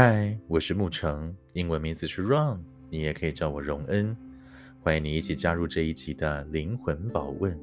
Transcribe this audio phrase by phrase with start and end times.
[0.00, 4.16] 嗨，我是牧成，英文名字是 Ron，你也可以叫我荣恩。
[4.80, 7.58] 欢迎你一起加入这一集的灵魂宝问。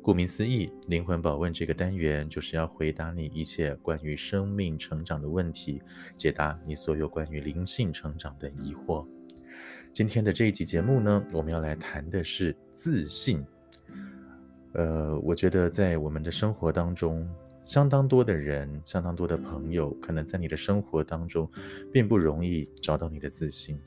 [0.00, 5.82] 顾名思义，灵魂宝问这个单元就是要回答你一切关于生命成长的问题，
[6.14, 9.04] 解答你所有关于灵性成长的疑惑。
[9.92, 13.44] 今天的这一集节目呢，我们要来谈的是自信。
[14.74, 17.28] 呃，我觉得在我们的生活当中，
[17.64, 21.50] 相当多的人，相当多的朋友，可能在你的生活当中，
[21.92, 23.80] 并不容易找到你的自信。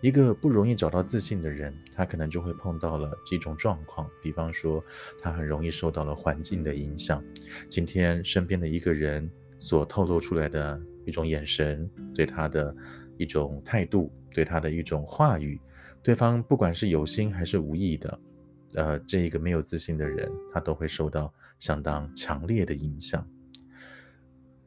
[0.00, 4.82] 一个不容易找到自信的人，他可能就会碰到了几种状况，比方说，
[5.20, 7.22] 他很容易受到了环境的影响。
[7.68, 12.74] 今天身边的一个人所透露出来的一种眼神，对他的
[13.18, 15.60] 一种态度，对他的一种话语，
[16.02, 18.18] 对方不管是有心还是无意的。
[18.74, 23.24] 呃，这一个没有自信的人，他都会受到相当强烈的影响。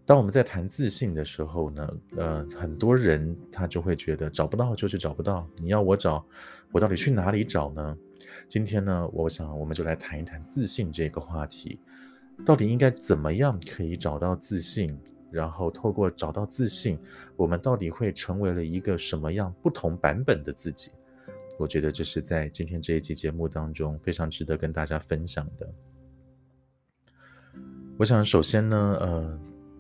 [0.06, 6.26] 当我们在谈自信的时候呢，呃，很多人他就会觉得找不到就是找不到，你要我找，
[6.72, 7.98] 我到底去哪里找呢？
[8.48, 11.80] 今天呢，我想我们就来谈一谈自信这个话题，
[12.46, 14.98] 到底应该怎么样可以找到自信？
[15.32, 17.00] 然后透过找到自信，
[17.36, 20.92] 我们到底会成为了一个什么样不同版本的自己？
[21.58, 25.68] 我觉得这是在今天这一期节目当中非常值得跟大家分享的。
[28.04, 29.40] 我想首先呢，呃，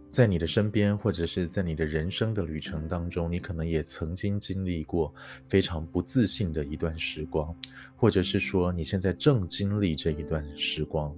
[0.10, 5.14] 在你的身边或者是在你的人生的旅程当中，你可能也曾经经历过
[5.50, 7.54] 非常不自信的一段时光，
[7.98, 11.14] 或者是说你现在正经历这一段时光。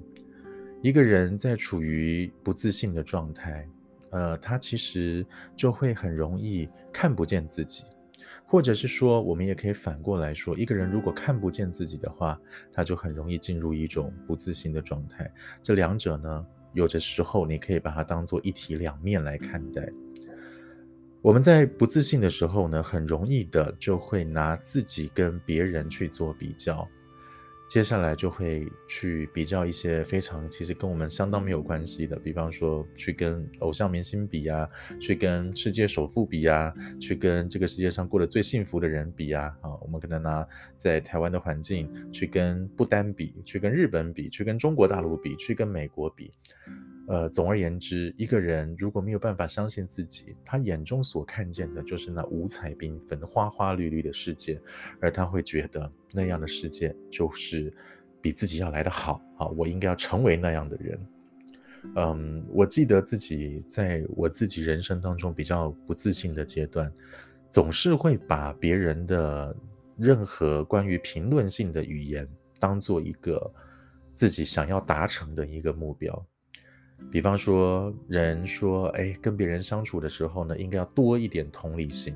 [0.81, 3.69] 一个人在处于不自信的状态，
[4.09, 5.23] 呃，他其实
[5.55, 7.83] 就会很容易看不见自己。
[8.47, 12.39] 或者是说，我们也可以反过来说，一个人如果看不见自己的话，
[12.73, 15.31] 他就很容易进入一种不自信的状态。
[15.61, 16.45] 这两者呢，
[16.75, 19.91] 有的时候你可以把它当做一体两面来看待。
[21.23, 26.87] 我们在不自信的时候呢，很容易的就会拿自己跟别人去做比较。
[27.67, 39.53] 接下来就会去比较一些非常其实跟我们相当没有关系的，比方说去跟偶像明星比呀，去跟世界首富比呀，去跟这个世界上过得最幸福的人比呀。
[39.61, 46.31] 啊，我们可能拿在台湾的环境去跟不丹比，去跟日本比，去跟中国大陆比，去跟美国比。
[47.07, 54.59] 呃，总而言之，一个人如果没有办法相信自己，他眼中所看见的就是那五彩缤纷、花花绿绿的世界，
[54.99, 57.71] 而他会觉得那样的世界就是
[58.21, 59.45] 比自己要来得好啊！
[59.49, 61.07] 我应该要成为那样的人。
[61.95, 66.91] 嗯，我记得自己在我自己人生当中比较不自信的阶段，
[67.51, 69.55] 总是会把别人的
[69.95, 72.27] 任何关于评论性的语言
[72.59, 73.53] 当做一个
[74.15, 76.25] 自己想要达成的一个目标。
[77.11, 82.13] 比方说，人说，哎，跟别人相处的时候呢，应该要多一点同理心，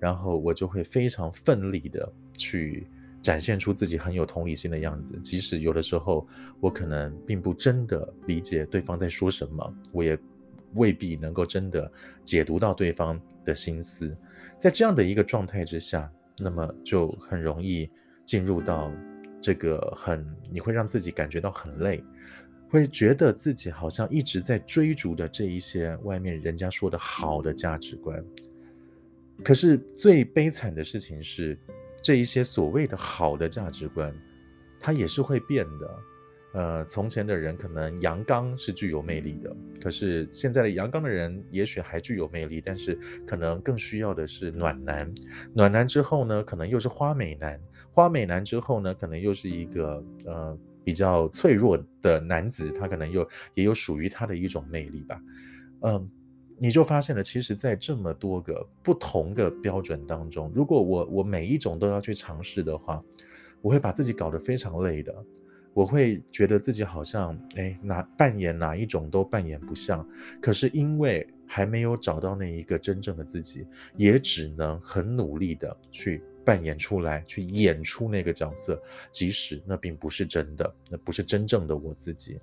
[0.00, 2.86] 然后我就会非常奋力的去
[3.22, 6.26] 展现出自己很有同理心的样子，即使有的时候
[6.58, 10.18] 我可能并不真的理解对方在说什么，我也
[10.74, 11.90] 未必能够真的
[12.24, 14.16] 解读到对方的心思，
[14.58, 17.88] 在这样的一个状态之下，那么就很容易
[18.24, 18.90] 进入到
[19.40, 22.02] 这个很，你会让自己感觉到很累。
[22.70, 28.24] 会觉得自己好像一直在追逐的这一些外面人家说的好的价值观，
[29.42, 31.58] 可是最悲惨的事情是，
[32.00, 34.14] 这一些所谓的好的价值观，
[34.78, 35.98] 它也是会变的。
[36.52, 45.12] 呃，从前的人可能阳刚是具有魅力的，可是现在的阳刚的人也许还具有魅力，但是可能更需要的是暖男。
[45.54, 47.60] 暖男之后呢，可能又是花美男。
[47.92, 50.58] 花美男之后呢，可能又是一个呃。
[50.84, 55.22] 比较脆弱的男子，他可能又也有属于他的一种魅力吧。
[55.82, 56.10] 嗯，
[56.58, 63.02] 你就发现了，其实，在这么多个不同的标准当中，如果我我每一种都要去尝试的话，
[63.62, 65.14] 我会把自己搞得非常累的。
[65.72, 70.06] 我会觉得自己好像哎，哪扮演哪一种都扮演不像。
[70.42, 73.64] 可是因为还没有找到那一个真正的自己，
[73.96, 76.22] 也只能很努力的去。
[76.50, 78.82] 扮演出来，去演出那个角色，
[79.12, 82.40] 即使那并不是真的，那不是真正的我自己。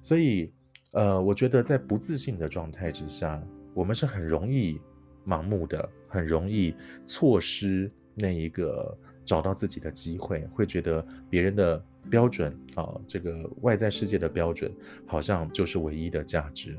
[0.00, 0.52] 所以，
[0.92, 3.42] 呃，我觉得在不自信的状态之下，
[3.74, 4.80] 我们是很容易
[5.26, 6.72] 盲目的，很容易
[7.04, 14.72] 错失那一个找到自己的机会，会觉得别人的标准啊，这个外在世界的标准，
[15.08, 16.78] 好像就是唯一的价值。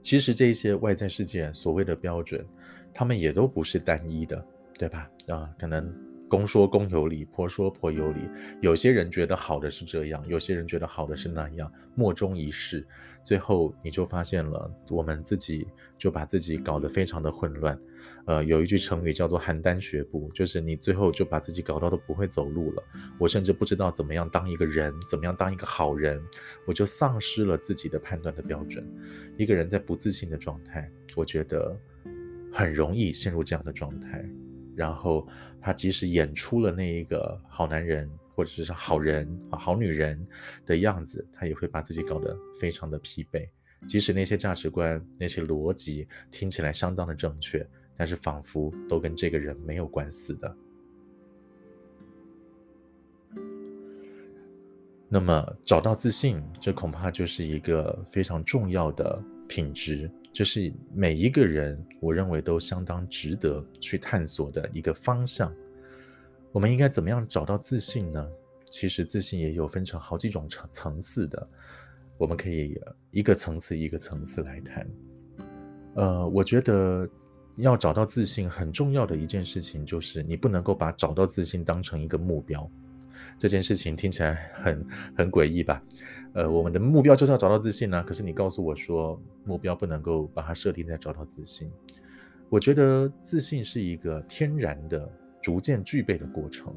[0.00, 2.42] 其实这些外在世界所谓的标准，
[2.94, 4.42] 他们也都不是单一的。
[4.78, 5.08] 对吧？
[5.28, 5.92] 啊，可能
[6.28, 8.28] 公说公有理，婆说婆有理。
[8.60, 12.86] 有些人觉得好的是这样，有些人觉得好的是那样，莫衷一是。
[13.22, 15.66] 最后你就发现了，我们自己
[15.96, 17.78] 就把自己搞得非常的混乱。
[18.26, 22.82] 呃，有一句成语叫做邯郸学步，就是你最后就把自己搞到都不会走路了。
[23.18, 26.22] 我甚至不知道怎么样当一个人，怎么样当一个好人，
[26.66, 28.86] 我就丧失了自己的判断的标准。
[29.38, 31.78] 一个人在不自信的状态，我觉得
[32.52, 34.22] 很容易陷入这样的状态。
[34.76, 35.26] 然后
[35.60, 38.10] 他即使演出了那一个好男人。
[38.36, 40.26] 或者是好人啊，好女人
[40.66, 43.48] 的样子，他也会把自己搞得非常的疲惫。
[43.86, 47.64] 即使那些价值观、那些逻辑听起来相当的正确，
[47.96, 50.56] 但是仿佛都跟这个人没有关系的。
[55.08, 65.54] 那么，找到自信，这恐怕就是一个非常重要的品质，这是每一个人我认为都相当值得去探索的一个方向。
[66.52, 68.28] 我们应该怎么样找到自信呢？
[68.70, 71.48] 其实自信也有分成好几种层层次的，
[72.18, 72.76] 我们可以
[73.10, 74.88] 一个层次一个层次来谈。
[75.94, 77.08] 呃，我觉得
[77.56, 82.68] 要找到自信很重要的一件事情就是你不能够把找到自信当成一个目标。
[83.38, 85.82] 这件事情听起来很很诡异吧？
[86.32, 91.70] 呃，我们的目标就是要找到自信呢，可是你告诉我说目标不能够把它设定在找到自信。
[92.48, 95.08] 我觉得自信是一个天然的。
[95.44, 96.74] 逐渐具备的过程，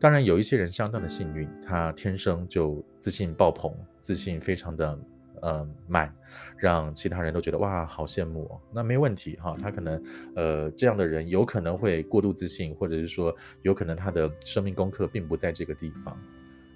[0.00, 4.98] 当然有一些人相当的幸运，他天生就自信爆棚，自信非常的
[5.42, 6.14] 呃满，
[6.56, 8.60] 让其他人都觉得哇好羡慕哦。
[8.72, 10.02] 那没问题哈，他可能
[10.34, 16.16] 呃这样的人有可能会过度自信，或者是说有可能他的生命功课并不在这个地方。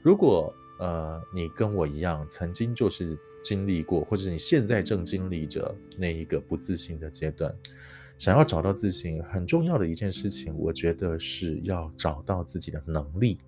[0.03, 7.55] 如果呃你跟我一样，曾经就是经历过，或者你现在正经历着那一个不自信的阶段。
[8.19, 13.39] 想要找到自信，很重要的一件事情，我觉得是要找到自己的能力。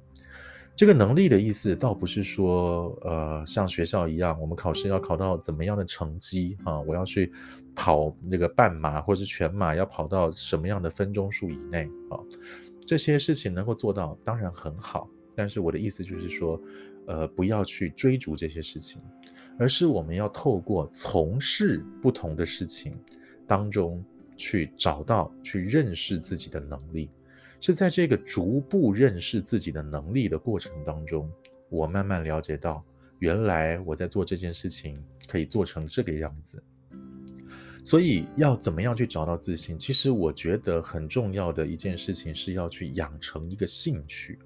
[0.78, 6.78] 这个能力的意思，倒不是说，呃，像学校一样，我们考试要考到怎么样的成绩啊？
[6.82, 7.32] 我要去
[7.74, 12.14] 跑那个半马或者是全马，要跑到什么样的分钟数以内啊？
[12.86, 15.10] 这些事情能够做到，当然很好。
[15.34, 16.60] 但是我的意思就是说，
[17.08, 19.02] 呃，不要去追逐这些事情，
[19.58, 22.96] 而是我们要透过从事不同的事情
[23.48, 24.00] 当中。
[24.40, 27.10] 去找到、去认识自己的能力，
[27.60, 31.30] 是在这个逐步认识自己的能力的过程当中，
[31.68, 32.84] 我慢慢了解到，
[33.18, 36.62] 原来我在做这件事情可以做成这个样子。
[37.84, 39.78] 所以要怎么样去找到自信？
[39.78, 44.38] 其实我觉得很重要的一件事情是要去养成一个兴趣。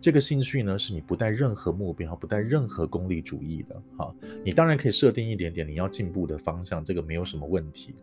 [0.00, 3.82] 这个兴趣呢，是你不带任何目标、不带任何功利主义的。
[3.96, 4.14] 哈，
[4.44, 7.94] 你当然可以设定一点点你要进步的方向，这个没有什么问题。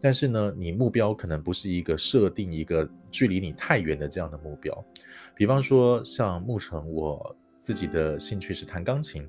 [0.00, 4.84] 但是呢，你目标可能不是一个设定一个距离你太远的这样的目标。
[5.36, 9.24] 比方说，像牧澄，我自己的兴趣是弹钢琴，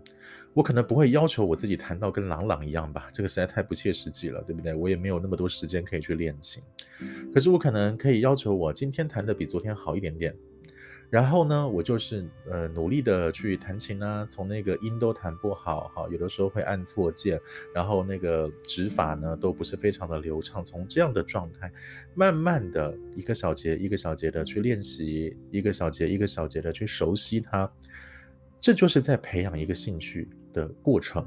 [0.54, 4.74] 我可能不会要求我自己弹到跟郎朗一样吧，这个实在太不切实际了，对不对？
[4.74, 6.64] 我也没有那么多时间可以去练琴。
[7.32, 10.36] 可是我可能可以要求我今天弹得比昨天好一点点。
[11.14, 17.40] 然后呢，我就是呃努力的去弹琴啊，从那个音都弹不好，哈，有的时候会按错键，
[17.72, 20.66] 然后那个指法呢都不是非常的流畅。
[20.66, 21.72] 从这样的状态，
[22.16, 27.72] 慢慢的一个小节一个小节的去练习，一个小节一个小节的去熟悉它，
[28.60, 31.24] 这就是在培养一个兴趣的过程。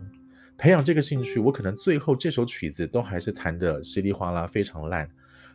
[0.58, 5.08] 培养这个兴趣，我可能最后这首曲子都还是弹得稀里哗啦，非常烂，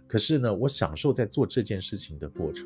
[0.07, 2.65] 可是呢，我享受在做这件事情的过程，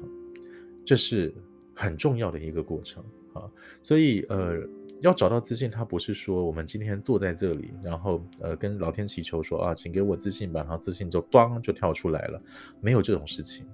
[0.86, 1.34] 这是。
[1.76, 3.04] 很重要的一个过程
[3.34, 3.52] 啊，
[3.84, 4.58] 所以呃，
[5.02, 12.42] 要找到自信，它不是说我们今天坐在这里，然后呃跟老天祈求说啊，请给我自信吧，然后自信就咚就跳出来了，
[12.80, 13.68] 没有这种事情，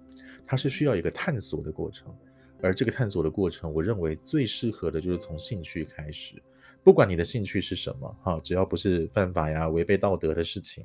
[0.47, 2.11] 它是需要一个探索的过程，
[2.59, 6.41] 而这个探索的过程，我认为最适合的就是从兴趣开始，
[6.83, 10.83] 不管你的兴趣是什么哈，只要不是犯法呀、违背道德的事情，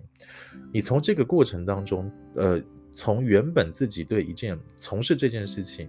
[0.71, 5.89] 你从这个过程当中，呃，从原本自己对一件从事这件事情。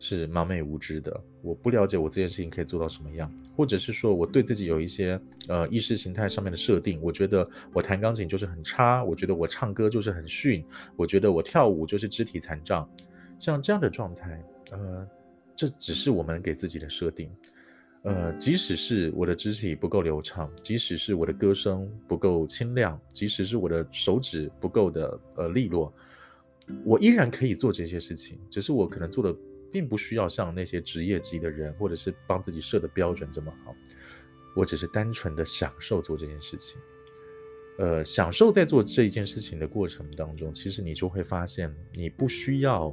[0.00, 10.64] 是盲昧无知的，我不了解我这件事情可以做到什么样，或者是说我对自己有一些呃意识形态上面的设定，我觉得我弹钢琴就是很差，我觉得我唱歌就是很逊，
[10.94, 12.88] 我觉得我跳舞就是肢体残障，
[13.40, 14.40] 像这样的状态，
[14.70, 15.04] 呃，
[15.56, 17.28] 这只是我们给自己的设定，
[18.02, 25.92] 呃，即使是我的肢体不够流畅，即使是我的歌声不够清亮，即使是我的手指不够的呃利落，
[26.84, 29.36] 我依然可以做这些事情，只是我可能做的。
[29.72, 33.74] 并不需要像那些职业级的人，或者是帮自己设的标准这么好。
[34.56, 36.80] 我只是单纯的享受做这件事情，
[37.78, 42.92] 呃，享受在做这一件事情的过程当中，其实你就会发现，你不需要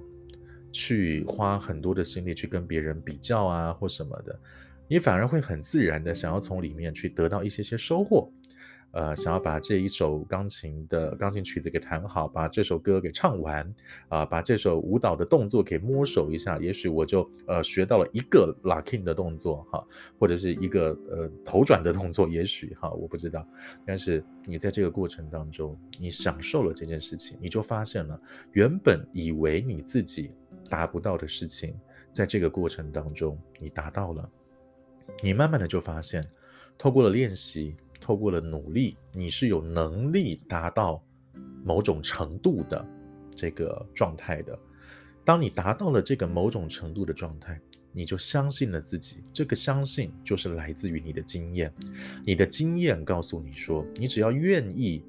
[0.72, 4.40] 去花很多的心力去跟别人比较啊或什么的，
[4.88, 8.32] 你反而会很自然的想要从里面去得到一些些收获。
[8.96, 13.76] 呃，想要把这一首钢琴的钢琴曲子给弹好，把这首歌给唱完，
[14.08, 19.86] 啊、把这首舞蹈的动作给摸手一下，也许我就呃学到了一个 locking 的动作哈，
[20.18, 23.46] 或者是一个呃头转的动作，也许哈，我不知道。
[23.86, 28.18] 但是你在这个过程当中，你享受了这件事情，你就发现了
[28.54, 30.32] 原本以为你自己
[30.70, 31.78] 达不到的事情，
[32.14, 34.30] 在这个过程当中你达到了，
[35.22, 36.26] 你慢慢的就发现，
[36.78, 37.76] 透过了练习。
[38.06, 41.04] 透过了努力，你是有能力达到
[41.64, 42.88] 某种程度的
[43.34, 44.56] 这个状态的。
[45.24, 47.60] 当你达到了这个某种程度的状态，
[47.92, 49.24] 你就相信了自己。
[49.34, 51.74] 这个相信就是来自于你的经验，
[52.24, 55.04] 你的经验告诉你说，你只要愿意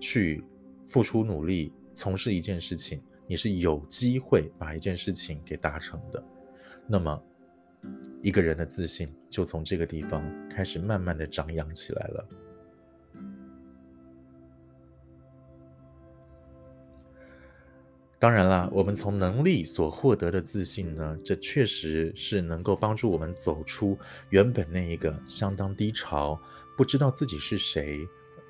[0.00, 0.42] 去
[0.86, 6.24] 付出努力，从事一件事情，你是有机会把一件事情给达成的。
[6.86, 7.22] 那么，
[8.22, 12.28] 一个人的自信就从这个地方开始慢慢的张扬起来了。
[18.20, 23.96] 当然啦，我们从能力所获得的自信呢，这确实是能够帮助我们走出
[24.30, 26.36] 原本那一个相当低潮，
[26.76, 28.00] 不知道自己是谁，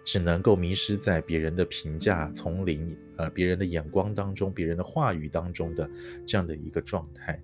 [0.06, 5.87] 只能够迷失在别人的评价丛林，呃，别人的眼光当中，别人的话语当中的
[6.26, 7.38] 这样的一个状态。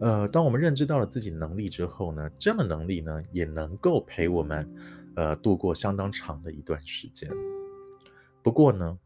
[0.00, 4.68] 呃，当我们认知到了自己能力之后呢，这样的能力呢，也能够陪我们，
[5.14, 7.30] 呃，度过相当长的一段时间。
[8.42, 8.98] 不过呢，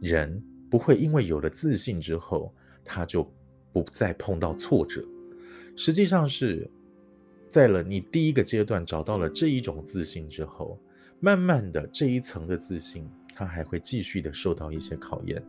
[0.00, 2.54] 人不会因为有了自信之后，
[2.84, 3.28] 他就
[3.72, 5.04] 不再碰到挫折。
[5.76, 6.70] 实际上是，
[7.48, 10.78] 在了你第一个阶段找到了这一种自信之后，
[11.20, 15.42] 慢慢的这一层的自信，它还会继续的受到一些考验。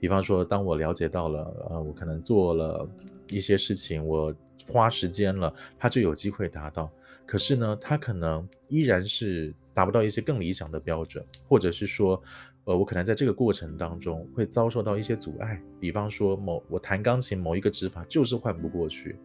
[0.00, 2.88] 比方说，当我了解到了，呃，我可能做了。
[3.30, 4.34] 一些事情我
[4.68, 6.90] 花时间了，他就有机会达到。
[7.26, 12.22] 可是呢，他可能依然是达不到一些更理想的标准，或者是说，
[12.64, 15.62] 呃，我可能在这个过程当中会遭受到一些阻碍。
[15.80, 19.16] 比方说某，我弹钢琴某一个指法就是换不过去，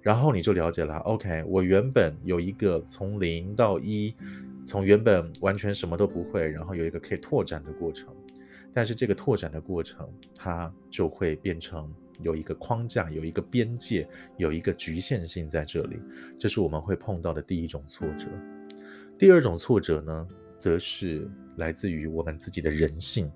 [0.00, 0.96] 然后你就了解了。
[0.98, 4.14] OK，我原本有一个从零到一，
[4.64, 8.14] 从原本完全什么都不会，然后有一个可以拓展的过程，
[8.72, 11.92] 但是这个拓展的过程，它就会变成。
[12.22, 15.98] 有一个框架，有一个边界，有一个局限性在这里，
[16.38, 18.26] 这是我们会碰到的第一种挫折。
[19.18, 23.30] 第二种挫折呢，则是来自于我们自己的人性。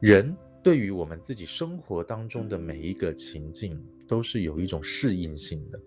[0.00, 5.80] 人对于我们自己生活当中的每一个情境，都是有一种适应性的。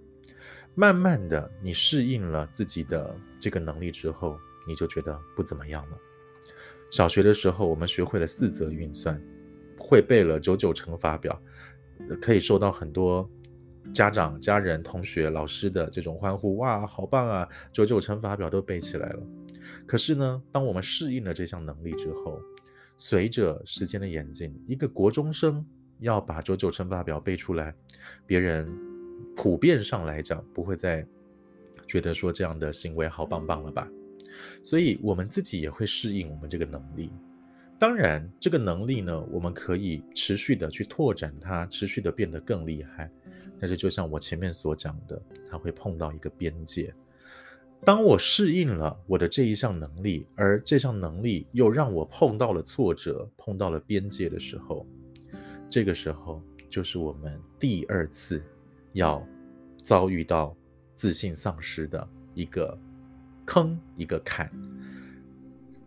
[0.76, 5.98] 慢慢的，你适应了自己的这个能力之后，你就觉得不怎么样了。
[6.90, 9.22] 小学的时候，我们学会了四则运算，
[9.78, 11.40] 会背了九九乘法表。
[12.22, 13.30] 可以受到很多
[13.94, 17.48] 家长、家人、同学、老师的这种欢呼，哇，好棒啊！
[17.72, 19.20] 九九乘法表都背起来了。
[19.86, 22.40] 可是呢，当我们适应了这项能力之后，
[22.98, 25.66] 随着时间的演进，一个国中生
[26.00, 27.74] 要把九九乘法表背出来，
[28.26, 28.68] 别人
[29.36, 31.06] 普遍上来讲不会再
[31.88, 33.88] 觉得说这样的行为好棒棒了吧？
[34.64, 37.12] 所以我们自己也会适应我们这个能力。
[37.80, 43.12] 当然，这个能力呢，我们可以持续的去拓展它，持续的变得更厉害。
[43.60, 46.94] 但是，就像我前面所讲的，它会碰到一个边界。
[47.86, 54.88] 当我适应了我的这一项能力，而这项能力又让我碰到了挫折，碰到了边界的时候，
[55.70, 58.42] 这个时候就是我们第二次
[58.94, 59.26] 要
[59.78, 60.56] 遭遇到
[60.96, 62.78] 自信丧失的一个
[63.46, 64.50] 坑，一个坎。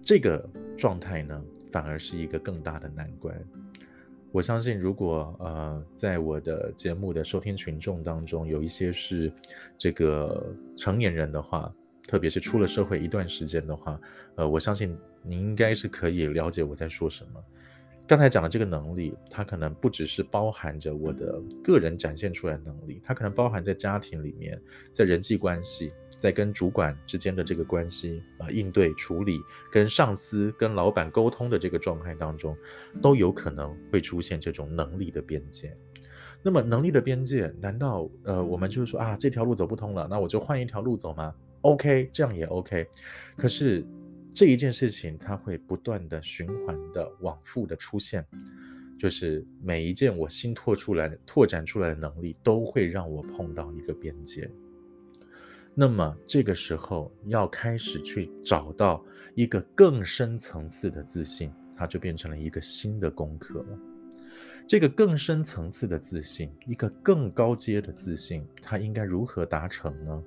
[0.03, 1.43] 这个状态呢，
[1.77, 3.39] 反而是一个更大的难关。
[4.33, 9.31] 我相信，如果呃，在我的节目的收听群众当中，有一些是
[9.77, 11.71] 这个成年人的话，
[12.09, 14.01] 特别是出了社会一段时间的话，
[14.37, 17.45] 呃，我相信你应该是可以了解我在说什么。
[18.07, 24.59] 刚才讲的这个能力，它可能不只是包含着我的个人展现出来的能力，它可能包含在家庭里面，
[24.91, 25.93] 在人际关系。
[26.17, 32.57] 在跟主管之间的这个关系啊，应对处理，跟上司、跟老板沟通的这个状态当中，
[33.03, 35.77] 都有可能会出现这种能力的边界。
[36.43, 42.87] 那么，能力的边界，难道呃，我们就是说啊，这条路走不通了，那我就换一条路走吗？OK，这样也 OK。
[43.37, 43.85] 可是
[44.33, 48.25] 这一件事情，它会不断的循环的往复的出现，
[48.99, 54.49] 就是每一件我新拓出来、拓展出来的能力，都会让我碰到一个边界。
[55.79, 59.05] 那么这个时候要开始去找到
[59.35, 63.79] 一个更深层次的自信，它就变成了一个新的功课了。
[64.67, 70.25] 这个更深层次的自信，一个更高阶的自信，它应该如何达成呢？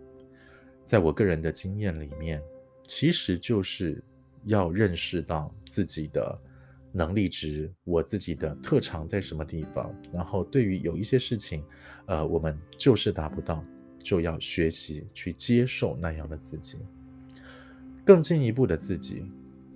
[0.85, 2.39] 在我个人的经验里面，
[2.85, 4.03] 其实就是
[4.45, 6.39] 要认识到自己的
[6.91, 11.65] 能力值，我自己的特长在什么地方，然后对于有一些事情，
[12.05, 13.65] 呃，我们就是达不到，
[14.01, 16.77] 就要学习去接受那样的自己。
[18.05, 19.23] 更进一步的自己，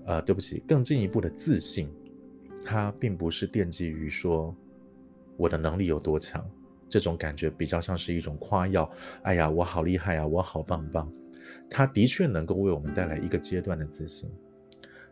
[0.06, 1.88] 呃，对不起，更进一步的自信。
[2.66, 4.56] 它并不是奠基于说
[5.36, 6.50] 我的能力有多强，
[6.90, 8.90] 这种感觉比较像是一种夸耀。
[9.24, 11.12] 哎呀，我好厉害啊，我好棒棒。
[11.70, 14.32] 它的确能够为我们带来一个阶段的自信，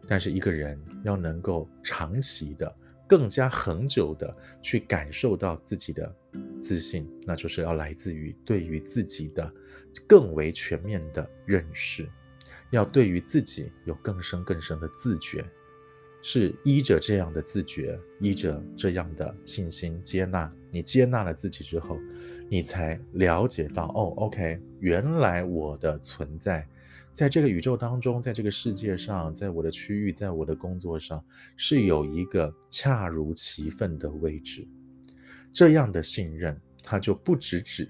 [0.08, 2.74] 但是一个人要能够长期的、
[3.12, 6.16] 更加恒久的去感受到自己的
[6.62, 9.54] 自信，那就是要来自于对于自己的
[10.08, 12.10] 更为全面的认识，
[12.70, 15.44] 要对于自己有更深更深的自觉。
[16.22, 20.50] 是依着这样的自觉，依着这样的信心接纳。
[20.70, 22.00] 你接纳了自己之后，
[22.48, 26.66] 你才了解到哦，OK，原来我的存在，
[27.12, 31.24] 在这个宇宙当中，在这个世界上，在我的区域，在我的工作上，
[31.58, 34.68] 是有一个恰如其分的位置。
[35.52, 37.90] 这样的信任，它就不只指，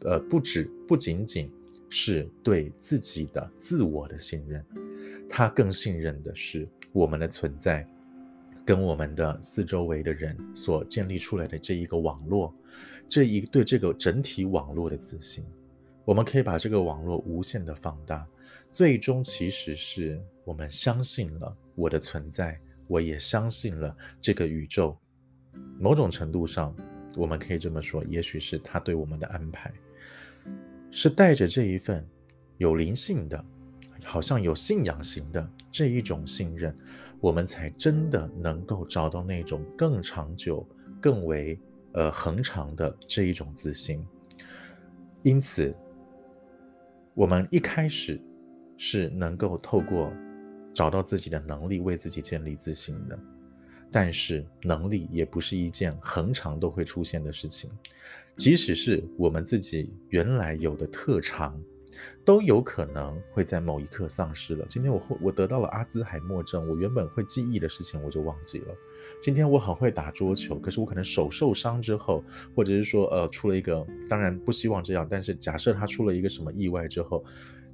[0.00, 1.50] 呃，不止，不仅仅
[1.90, 4.64] 是对自己的自我的信任，
[5.28, 6.68] 它更信任的是。
[6.94, 7.88] 我们的存在，
[8.66, 12.54] 跟我们的四周围的人所建立出来的这一个网络，
[13.08, 15.42] 这一对这个整体网络的自信，
[16.04, 18.26] 我们可以把这个网络无限的放大，
[18.72, 24.98] 最终其实是我们相信了我的存在，我也相信了这个宇宙。
[25.78, 26.74] 某种程度上，
[27.14, 29.72] 我们可以这么说，也许是他对我们的安排，
[30.90, 32.04] 是带着这一份
[32.56, 33.44] 有灵性的。
[34.04, 36.76] 好像有信仰型的这一种信任，
[37.20, 40.66] 我们才真的能够找到那种更长久、
[41.00, 41.56] 更为
[41.92, 44.04] 呃恒长的这一种自信。
[45.22, 45.72] 因此，
[47.14, 48.20] 我们一开始
[48.84, 50.12] 是能够透过
[50.74, 53.16] 找到自己的能力，为自己建立自信的。
[53.92, 57.70] 但是，能力也不是一件恒常都会出现的事情，
[58.36, 61.56] 即使是我们自己原来有的特长。
[62.24, 64.64] 都有可能会在某一刻丧失了。
[64.66, 68.74] 今天我会我得到了阿兹海默症，我原本会记忆的事情我就忘记了。
[69.20, 72.24] 今天我很会打桌球，可是我可能手受伤之后，
[72.56, 77.22] 或者是说呃出了一个，当然不希望这样，但是假设他出了一个什么意外之后，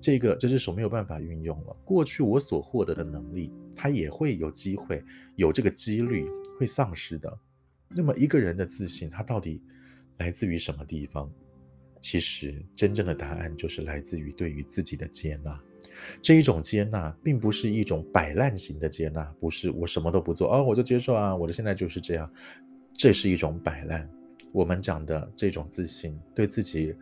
[0.01, 1.77] 这个这只手没有办法运用了。
[1.85, 5.03] 过去我所获得的能力，它也会有机会
[5.37, 6.27] 有这个几率
[6.59, 7.39] 会丧失的。
[7.89, 9.63] 那么一个人的自信，他到底
[10.19, 11.31] 来自于什么地方？
[12.01, 15.61] 其实，真正的答案就是来自于对于自己的接纳。
[16.23, 22.31] 这一种接纳，并不是一种摆烂型的接纳，不是我什么都不做，哦，我就接受啊，我的现在就是这样。
[22.93, 24.09] 这是一种摆烂。
[24.53, 26.95] 我们讲的这种自信，对自己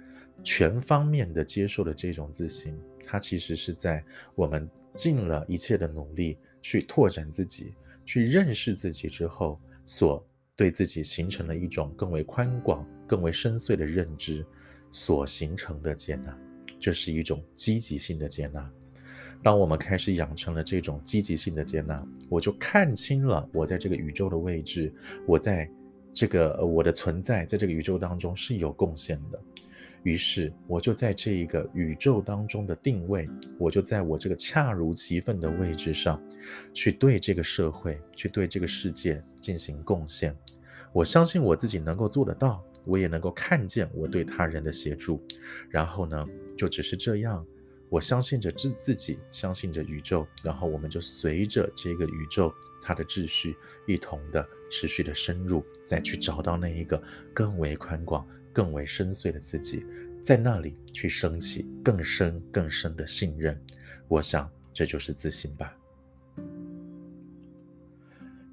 [0.43, 14.45] 全方面的接受的这种自信，它其实是在我们尽了一切的努力去拓展自己、去认识自己之后，所对自己形成了一种更为宽广、更为深邃的认知。
[14.93, 16.35] 所形成的接纳，
[16.81, 18.71] 这是一种积极性的接纳。
[19.43, 24.91] 当我们开始养成了这种积极性的接纳，我就看清了我在这个宇宙的位置，
[25.27, 25.69] 我在
[26.15, 29.39] 这个我的存在在这个宇宙当中是有贡献的。
[30.07, 36.23] 于是，我就在这一个宇宙当中的定位，我就在我这个恰如其分的位置上，
[36.73, 40.33] 去对这个社会，去对这个世界进行贡献。
[40.93, 42.65] 我相信我自己能够做得到。
[42.85, 45.21] 我也能够看见我对他人的协助，
[45.69, 46.25] 然后呢，
[46.57, 47.45] 就只是这样，
[47.89, 53.57] 我相信着自自己，相信着宇宙，然后我们就随着这个宇宙它的秩序
[53.89, 57.03] 一同的持续的深入，再去找到那一个
[57.35, 58.25] 更为宽广、
[58.57, 59.85] 更为深邃的自己，
[60.19, 63.61] 在那里去升起更深更深的信任。
[64.09, 65.77] 我想这就是自信吧。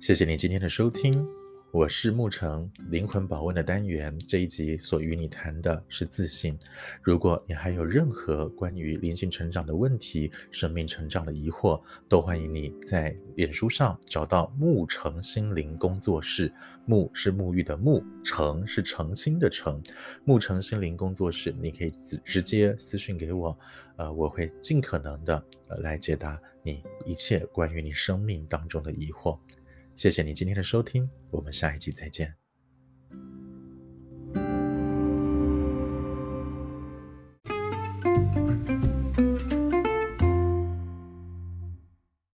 [0.01, 1.25] 谢谢你今天的收听。
[1.73, 6.55] 我是沐橙，灵魂保温的单元这一集所与你谈的是自信。
[7.01, 16.53] 如果你还有任何关于灵性成长的问题、生命成长的疑惑，都欢迎你在脸书上找到沐橙心灵工作室。
[16.87, 19.81] 沐是沐浴的沐，澄是澄清的澄。
[20.27, 23.57] 沐橙心灵工作室，你可以直直接私信给我，
[23.95, 25.43] 呃，我会尽可能的
[25.79, 29.39] 来解答你一切关于你生命当中的疑惑。
[29.95, 32.42] 谢谢你今天的收听，我们下一集再见。